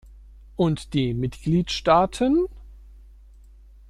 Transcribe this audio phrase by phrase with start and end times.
[0.55, 2.47] Und die Mitgliedstaaten?